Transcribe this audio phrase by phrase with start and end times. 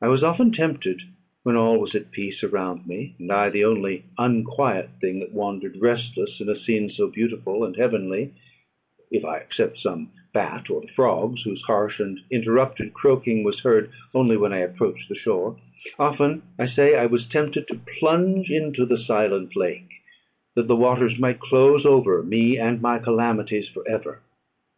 [0.00, 1.02] I was often tempted,
[1.42, 5.76] when all was at peace around me, and I the only unquiet thing that wandered
[5.82, 8.32] restless in a scene so beautiful and heavenly
[9.10, 13.90] if I except some bat, or the frogs, whose harsh and interrupted croaking was heard
[14.14, 15.60] only when I approached the shore
[15.98, 19.90] often, I say, I was tempted to plunge into the silent lake,
[20.54, 24.22] that the waters might close over me and my calamities for ever.